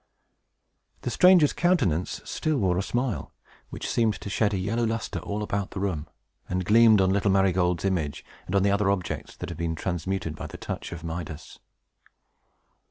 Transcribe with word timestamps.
The 1.01 1.11
stranger's 1.11 1.53
countenance 1.53 2.21
still 2.25 2.57
wore 2.57 2.79
a 2.79 2.81
smile, 2.81 3.31
which 3.69 3.87
seemed 3.87 4.15
to 4.21 4.31
shed 4.31 4.51
a 4.51 4.57
yellow 4.57 4.83
lustre 4.83 5.19
all 5.19 5.43
about 5.43 5.69
the 5.69 5.79
room, 5.79 6.07
and 6.49 6.65
gleamed 6.65 6.99
on 6.99 7.11
little 7.11 7.29
Marygold's 7.29 7.85
image, 7.85 8.25
and 8.47 8.55
on 8.55 8.63
the 8.63 8.71
other 8.71 8.89
objects 8.89 9.35
that 9.35 9.49
had 9.49 9.59
been 9.59 9.75
transmuted 9.75 10.35
by 10.35 10.47
the 10.47 10.57
touch 10.57 10.91
of 10.91 11.03
Midas. 11.03 11.59